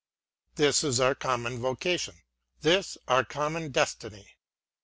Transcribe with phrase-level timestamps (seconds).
[0.55, 2.23] This is our common vocation,—
[2.63, 4.31] this our common destiny.